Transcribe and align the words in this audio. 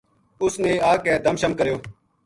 اس 0.45 0.53
نے 0.63 0.73
آ 0.89 0.93
کے 1.03 1.13
دم 1.23 1.35
شم 1.41 1.51
کریو 1.57 1.77